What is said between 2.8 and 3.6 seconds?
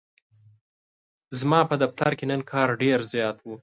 ډیرزیات و.